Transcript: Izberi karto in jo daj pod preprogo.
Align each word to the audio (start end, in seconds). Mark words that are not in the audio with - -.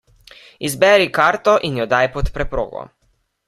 Izberi 0.69 1.05
karto 1.19 1.55
in 1.69 1.79
jo 1.81 1.87
daj 1.95 2.03
pod 2.17 2.35
preprogo. 2.39 2.87